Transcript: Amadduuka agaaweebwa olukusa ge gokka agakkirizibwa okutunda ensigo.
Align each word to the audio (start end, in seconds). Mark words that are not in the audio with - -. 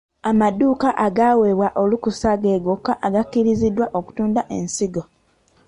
Amadduuka 0.29 0.89
agaaweebwa 1.05 1.67
olukusa 1.81 2.29
ge 2.41 2.55
gokka 2.65 2.93
agakkirizibwa 3.05 3.85
okutunda 3.99 4.41
ensigo. 4.57 5.03